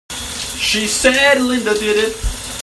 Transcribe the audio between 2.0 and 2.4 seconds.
it!